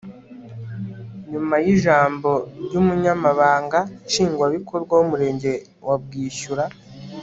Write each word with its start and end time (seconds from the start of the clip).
nyuma 1.31 1.55
y'ijambo 1.65 2.29
ry'umunyamabanga 2.63 3.79
nshingwabikorwa 4.05 4.93
w'umurenge 4.99 5.51
wa 5.87 5.95
bwishyura 6.03 6.63